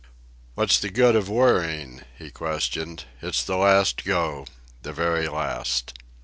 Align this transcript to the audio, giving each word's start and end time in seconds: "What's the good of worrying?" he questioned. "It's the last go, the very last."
"What's 0.55 0.79
the 0.79 0.89
good 0.89 1.15
of 1.15 1.29
worrying?" 1.29 2.01
he 2.17 2.31
questioned. 2.31 3.03
"It's 3.21 3.43
the 3.43 3.55
last 3.55 4.03
go, 4.03 4.47
the 4.81 4.93
very 4.93 5.27
last." 5.27 5.93